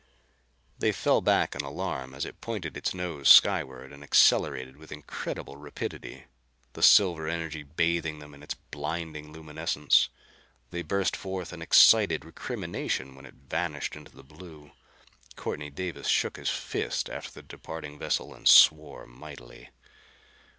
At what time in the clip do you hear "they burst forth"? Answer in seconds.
10.71-11.53